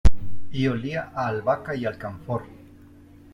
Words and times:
Y 0.51 0.65
olía 0.65 1.11
a 1.13 1.27
albahaca 1.27 1.75
y 1.75 1.85
alcanfor. 1.85 2.45